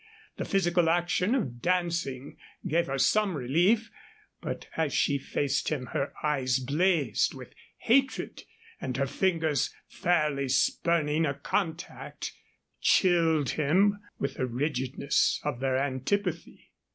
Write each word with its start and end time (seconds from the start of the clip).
The 0.37 0.45
physical 0.45 0.89
action 0.89 1.35
of 1.35 1.61
dancing 1.61 2.37
gave 2.67 2.87
her 2.87 2.97
some 2.97 3.37
relief, 3.37 3.91
but 4.41 4.65
as 4.75 4.93
she 4.95 5.19
faced 5.19 5.69
him 5.69 5.89
her 5.93 6.11
eyes 6.23 6.57
blazed 6.57 7.35
with 7.35 7.53
hatred 7.81 8.45
and 8.79 8.97
her 8.97 9.05
fingers, 9.05 9.71
fairly 9.87 10.49
spurning 10.49 11.23
a 11.27 11.35
contact, 11.35 12.31
chilled 12.79 13.49
him 13.51 13.99
with 14.17 14.37
the 14.37 14.47
rigidness 14.47 15.39
of 15.43 15.59
their 15.59 15.77
antipathy. 15.77 16.71